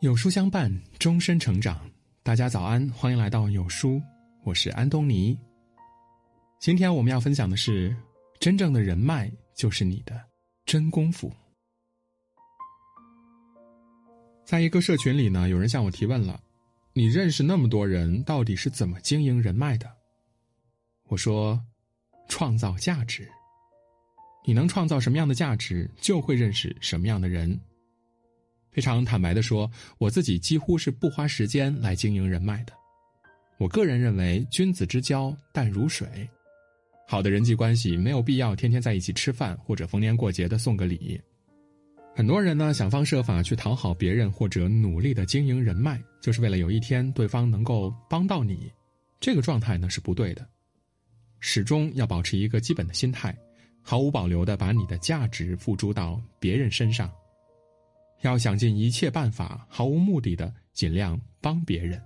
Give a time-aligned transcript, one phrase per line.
[0.00, 1.80] 有书相伴，终身成长。
[2.22, 3.98] 大家早安，欢迎来到有书，
[4.44, 5.36] 我是安东尼。
[6.60, 7.96] 今天我们要分享的是，
[8.38, 10.22] 真正的人脉就是你的
[10.66, 11.32] 真功夫。
[14.44, 16.38] 在一个社群里呢，有人向我提问了
[16.92, 19.90] ：“你认识那么多人，到底是怎么经营人脉的？”
[21.08, 21.58] 我说
[22.28, 23.26] ：“创造价值。
[24.44, 27.58] 你能创造什么样的价值，就会认识什么样的人。”
[28.76, 32.74] 非常坦白的说，我自己几乎是不花时间来经营人脉的。
[33.56, 36.28] 我个人认为，君子之交淡如水，
[37.08, 41.18] 好的人际关系没有必要天天在一起吃饭，或者逢年过节的送个礼。
[42.14, 48.70] 很多人呢，想方设法去讨好别人，或者努力的经营人脉，就是为了有一天对方能够帮到你。
[49.18, 50.46] 这个状态呢是不对的，
[51.40, 53.34] 始终要保持一个基本的心态，
[53.80, 57.10] 毫无保留的把你的价值付诸到别人身上。
[58.22, 62.00] 要想尽一切办法，毫无目的的尽量帮别人。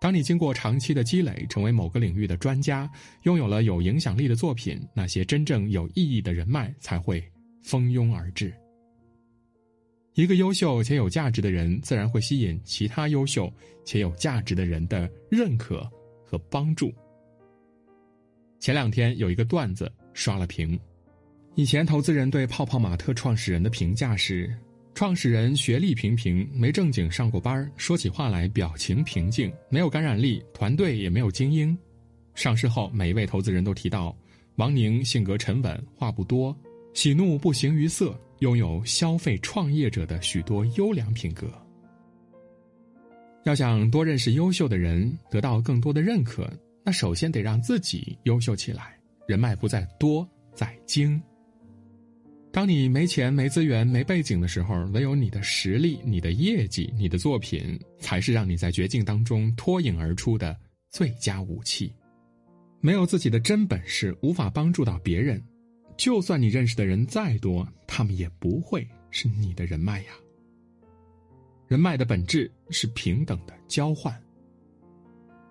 [0.00, 2.88] 当你经过长期的积累，成为某个领域的专家，
[3.24, 7.20] 拥有了有影响力的作品，那些真正有意义的人脉才会
[7.60, 8.54] 蜂拥而至。
[10.14, 13.52] 一个优秀且有价值的人，自然会吸引其他优秀
[13.84, 15.88] 且有价值的人的认可
[16.24, 16.94] 和帮助。
[18.60, 20.78] 前两天有一个段子刷了屏，
[21.56, 24.56] 以前投资人对泡泡玛特创始人的评价是。
[24.98, 31.78] 创始人学历平平，没正经上过班说起话来表情平静，没有感染力，团队也没有精英。
[32.34, 34.12] 上市后，每一位投资人都提到，
[34.56, 36.52] 王宁性格沉稳，话不多，
[36.94, 41.48] 喜怒不形于色，拥有消费创业者的许多优良品格。
[43.44, 46.52] 要想多认识优秀的人，得到更多的认可，
[46.84, 48.98] 那首先得让自己优秀起来。
[49.28, 51.22] 人脉不在多，在精。
[52.50, 60.56] 当你没钱、没资源、没背景的时候，唯有你的实力、你的业绩、你的作品，才是让你在绝境当中脱颖而出的
[60.88, 61.92] 最佳武器。
[62.80, 65.42] 没有自己的真本事，无法帮助到别人。
[65.96, 70.12] 就算你认识的人再多，他们也不会是你的人脉呀。
[71.66, 74.18] 人脉的本质是平等的交换。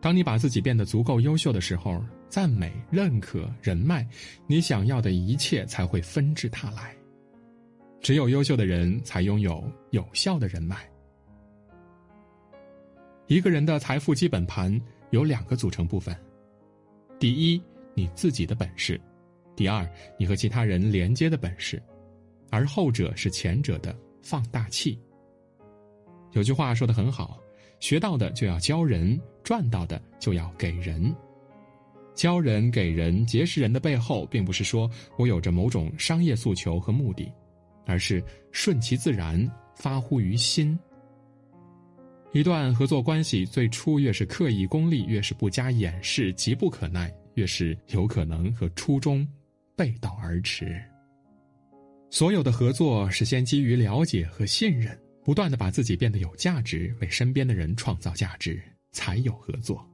[0.00, 2.02] 当你把自己变得足够优秀的时候。
[2.34, 4.04] 赞美、认可、人脉，
[4.48, 6.92] 你想要的一切才会纷至沓来。
[8.00, 10.90] 只有优秀的人才拥有有效的人脉。
[13.28, 14.76] 一个人的财富基本盘
[15.10, 16.12] 有两个组成部分：
[17.20, 17.62] 第一，
[17.94, 18.96] 你自己的本事；
[19.54, 21.80] 第二，你和其他人连接的本事。
[22.50, 24.98] 而后者是前者的放大器。
[26.32, 27.38] 有句话说的很好：
[27.78, 31.14] 学到的就要教人，赚到的就要给人。
[32.14, 34.88] 教人、给人、结识人的背后，并不是说
[35.18, 37.30] 我有着某种商业诉求和目的，
[37.86, 40.78] 而是顺其自然，发乎于心。
[42.32, 49.26] 一段合作关系，最初越是刻意功利，越是不加掩饰，急不可耐，越是有可能和初衷
[49.76, 50.82] 背道而驰。
[52.10, 59.84] 所有的合作是先基于了解和信任，不断的把自己变得有价值，为身边的人创造价值，才有合作。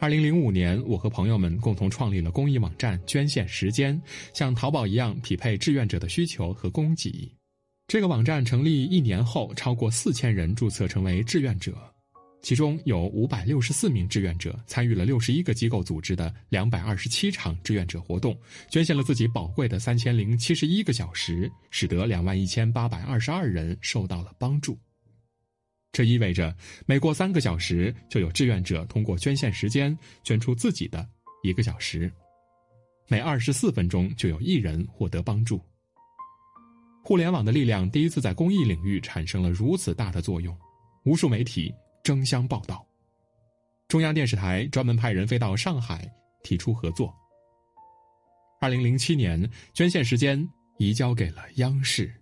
[0.00, 4.00] 二零零五年，我和朋友们共同创立了公益网站“捐献时间”，
[4.32, 7.28] 像淘宝一样匹配志愿者的需求和供给。
[7.88, 11.76] 这个网站成立一年后，超过四千人注册成为志愿者，
[12.42, 18.38] 其中有五百六十四名志愿者参与了六十一个机构组织的两百二十七场志愿者活动，
[18.70, 24.78] 捐献了自己宝贵的三千零七十一个小时，使得两万一千八百二十二人受到了帮助。
[25.90, 26.54] 这意味着，
[26.86, 31.06] 每过三个小时，就有志愿者通过捐献时间捐出自己的
[31.42, 32.08] 一个小时；
[33.08, 35.60] 每二十四分钟，就有一人获得帮助。
[37.02, 40.56] 互联网的力量第一次在公益领域产生了如此大的作用，
[41.04, 41.74] 无数媒体
[42.04, 42.86] 争相报道，
[43.88, 46.08] 中央电视台专门派人飞到上海
[46.44, 47.12] 提出合作。
[48.60, 50.46] 二零零七年，捐献时间
[50.78, 52.12] 移交给了央视。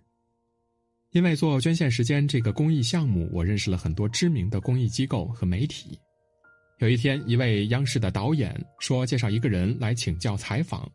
[1.11, 5.97] 因为做捐献时间这个公益项目，我认识了很多知名的公益机构和媒体。
[6.79, 10.87] 有一天，一位央视的导演说介绍一个人来请教采访，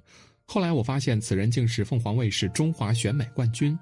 [0.44, 3.76] 后来我发现此人竟是凤凰卫视中华选美冠军。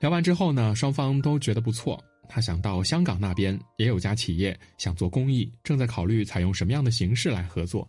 [0.00, 2.02] 聊完之后呢，双方都觉得不错。
[2.28, 7.88] 他想到香港那边也有家企业想做公益，正在考虑采用什么样的形式来合作，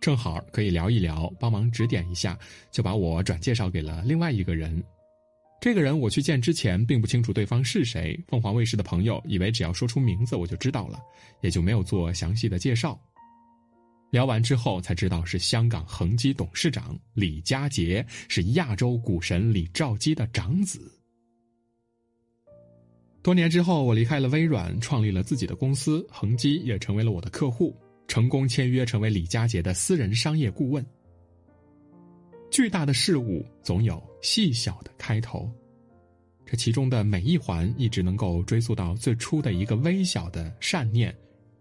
[0.00, 2.38] 正好可以聊一聊，帮忙指点一下，
[2.70, 4.82] 就把我转介绍给了另外一个人。
[5.62, 11.00] 这个人我去见之前并不清楚对方是谁，凤凰卫视的朋友以为只要说出名字我就知道了，
[11.40, 13.00] 也就没有做详细的介绍。
[14.10, 20.92] 聊完之后才知道是香港恒基董事长李家杰，是亚洲股神李兆基的长子。
[23.22, 27.72] 多年之后，我离开了微软，创立了自己的公司，恒基也成为了我的客户，
[28.08, 30.84] 成功签约成为李佳杰的私人商业顾问。
[32.52, 35.50] 巨大的事物总有细小的开头，
[36.44, 41.16] 这其中的每一环一直能够追溯到最初的一个微小的善念，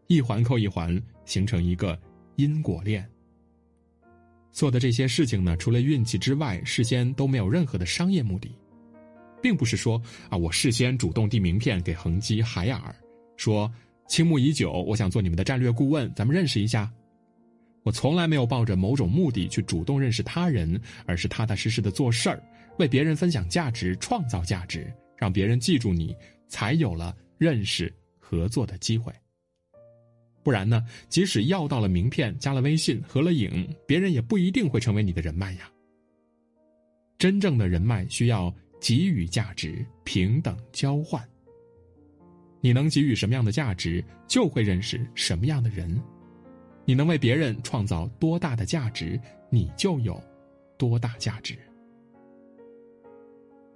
[0.08, 1.98] 一环扣一环，形成一个
[2.36, 3.10] 因果链。
[4.52, 8.54] 做的这些事情呢，除了运气之外，事先都没有任何的商业目的。
[9.42, 10.00] 并不是说
[10.30, 12.94] 啊，我事先主动递名片给恒基、海尔，
[13.38, 13.72] 说
[14.10, 16.92] 倾慕已久，我想做你们的战略顾问，咱们认识一下。
[17.84, 22.42] 我从来没有抱着某种目的去主动认识他人，而是踏踏实实的做事儿，
[22.78, 26.16] 为别人分享价值、创造价值，让别人记住你，
[26.48, 29.14] 才有了认识、合作的机会。
[30.44, 35.72] 不然呢，即使要到了名片、加了微信、合了影，别人也不一定会成为你的人脉呀。
[37.18, 38.54] 真正的人脉需要。
[38.84, 41.24] 给予价值，平等交换。
[42.62, 46.02] 你能给予什么样的价值，就会认识什么样的人。
[46.92, 49.18] 你能为别人创造多大的价值，
[49.50, 50.22] 你就有
[50.78, 51.58] 多大价值。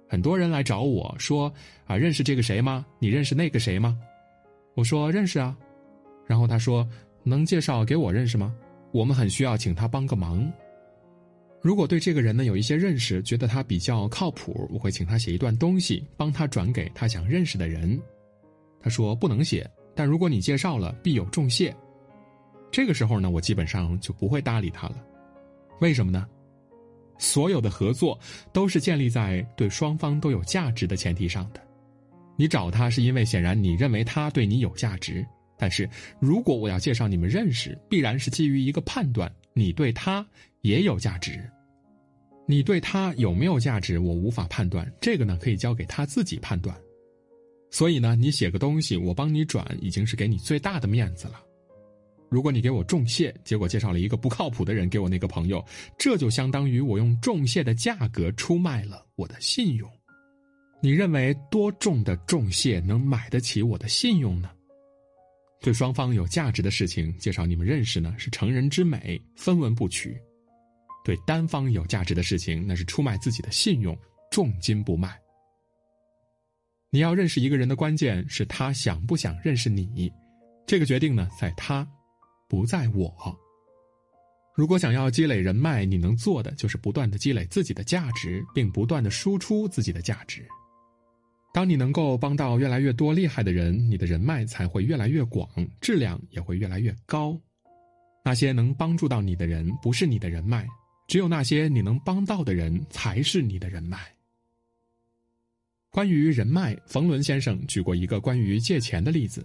[0.06, 1.50] 很多人来找我说
[1.88, 2.84] ：“啊，认识这个谁吗？
[2.98, 3.98] 你认识那个谁吗？”
[4.76, 5.56] 我说：“认识啊。”
[6.28, 6.86] 然后他说
[7.24, 8.54] ：“能介绍给我认识吗？
[8.92, 10.46] 我们很需要请他帮个忙。”
[11.62, 17.98] 如果对这个人呢有一些认识，觉得他比较靠谱，我会请他写一段东西，帮他转给他想认识的人。
[18.78, 21.74] 他说不能写，但如果你介绍了，必有重谢。
[22.76, 25.02] 这个时候呢，我基本上就不会搭理他了。
[25.80, 26.28] 为什么呢？
[27.16, 28.20] 所有的合作
[28.52, 31.60] 都是建立在对双方都有价值的前提上的。
[32.36, 35.26] 你找他是因为显然你认为他对你有价值，
[35.56, 35.88] 但是
[36.20, 40.22] 如果我要介绍你们认识，必然是基于一个判断，你对他
[40.60, 41.42] 也有价值。
[42.46, 44.86] 你对他有没有价值，我无法判断。
[45.00, 46.76] 这个呢，可以交给他自己判断。
[47.70, 51.40] 所以呢，你写个东西，我帮你转，已经是给你最大的面子了。
[52.28, 55.64] 如果你给我重谢，结果介绍了一个不靠谱的人给我那个朋友，
[55.98, 59.90] 这就相当于我用重谢的价格出卖了我的信用。
[60.82, 64.50] 你认为多重的重谢能买得起我的信用呢？
[65.62, 70.20] 对双方有价值的事情介绍你们认识呢，是成人之美，分文不取。
[71.02, 73.96] 对单方有价值的事情，那是出卖自己的信用，
[74.30, 75.16] 重金不卖。
[76.90, 80.12] 你要认识一个人的关键是他想不想认识你，
[80.66, 81.88] 这个决定呢，在他，
[82.48, 83.12] 不在我。
[84.54, 90.46] 如果想要积累人脉，你能做的就是不断的积累自己的价值，并不断的输出自己的价值。
[91.52, 95.48] 当你能够帮到越来越多厉害的人，你的人脉才会越来越广，
[95.80, 97.38] 质量也会越来越高。
[98.24, 100.66] 那些能帮助到你的人，不是你的人脉。
[101.08, 103.98] 只有那些你能帮到的人，才是你的人脉。
[105.90, 109.44] 关于人脉，冯仑先生举过一个关于借钱的例子。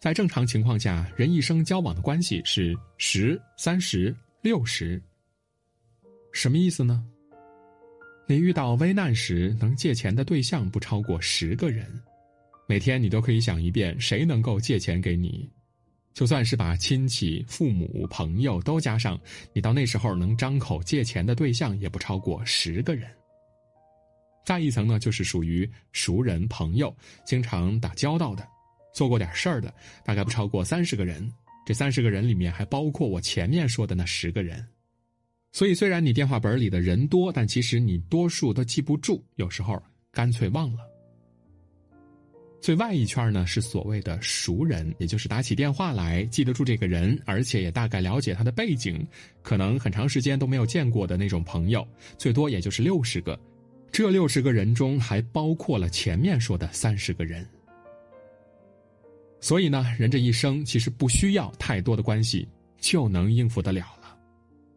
[0.00, 5.02] 在正常情况下，人一生交往的关系是十、三十、六十。
[6.32, 7.04] 什么意思呢？
[8.28, 11.84] 你遇到危难时，能借钱的对象不超过十个人。
[12.68, 15.50] 每天你都可以想一遍，谁能够借钱给你。
[16.14, 19.18] 就算是把亲戚、父母、朋友都加上，
[19.52, 23.10] 你到那时候能张口借钱的对象也不超过十个人。
[24.44, 28.46] 再一层呢，就是属于熟人、朋友，经常打交道的，
[28.98, 29.72] 做过点事儿的，
[30.04, 31.32] 大概不超过三十个人。
[31.64, 34.66] 这三十个人里面还包括我前面说的那十个人。
[35.52, 40.80] 所以，虽然你电话本里的人多，但其实你多数都记不住，有时候干脆忘了。
[42.60, 49.06] 最外一圈呢是所谓的熟人，也就是打起电话来记得住这个人，而且也大概了解他的背景，
[49.42, 51.86] 可能很长时间都没有见过的那种朋友，
[52.16, 53.38] 最多也就是六十个。
[53.92, 57.48] 这六十个人中还包括了前面说的三十个人。
[59.40, 64.16] 所以呢，人这一生其实不需要太多的关系就能应付得了了，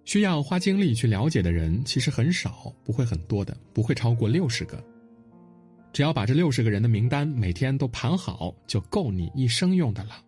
[0.05, 4.83] 需要花精力去了解的人其实很少，不会很多的，不会超过六十个。
[5.93, 10.21] 只要把这六十个人的名单每天都盘好，就够你一生用的了。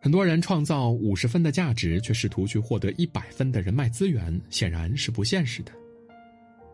[0.00, 5.72] 很多人创造五十分的价值，却试图去获得一百分的人脉资源，显然是不现实的。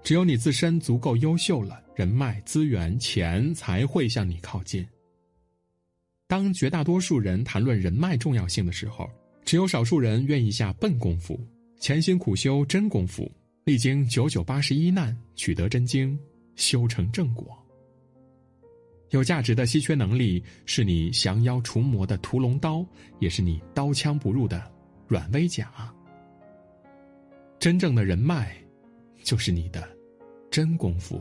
[0.02, 4.87] 只有你自身足够优秀了，人脉资源、钱才会向你靠近。
[6.33, 9.07] 当绝大多数人谈论人脉重要性的时候，
[9.45, 11.39] 只有少数人愿意下笨功夫，
[11.79, 13.31] 潜心苦修真功夫，
[13.65, 16.19] 历经九九八十一难，取得真经，
[16.57, 17.55] 修成正果。
[19.11, 22.83] 有价值的稀缺能力，是你降妖除魔的屠龙刀，
[23.19, 24.73] 也是你刀枪不入的
[25.07, 25.71] 软威甲。
[27.59, 28.57] 真正的人脉，
[29.23, 29.87] 就是你的
[30.51, 31.21] 真功夫。